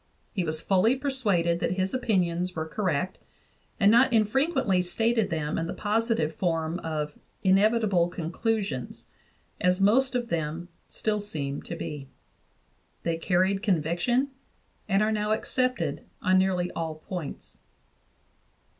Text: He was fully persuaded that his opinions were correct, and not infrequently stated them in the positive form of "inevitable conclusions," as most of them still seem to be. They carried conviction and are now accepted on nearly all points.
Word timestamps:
He 0.33 0.43
was 0.43 0.61
fully 0.61 0.95
persuaded 0.95 1.59
that 1.59 1.73
his 1.73 1.93
opinions 1.93 2.55
were 2.55 2.67
correct, 2.67 3.19
and 3.79 3.91
not 3.91 4.11
infrequently 4.11 4.81
stated 4.81 5.29
them 5.29 5.59
in 5.59 5.67
the 5.67 5.75
positive 5.75 6.33
form 6.33 6.79
of 6.79 7.13
"inevitable 7.43 8.09
conclusions," 8.09 9.05
as 9.59 9.79
most 9.79 10.15
of 10.15 10.29
them 10.29 10.69
still 10.89 11.19
seem 11.19 11.61
to 11.61 11.75
be. 11.75 12.07
They 13.03 13.17
carried 13.17 13.61
conviction 13.61 14.29
and 14.89 15.03
are 15.03 15.11
now 15.11 15.33
accepted 15.33 16.03
on 16.19 16.39
nearly 16.39 16.71
all 16.71 16.95
points. 16.95 17.59